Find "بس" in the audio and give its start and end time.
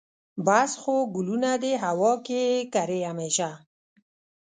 0.45-0.71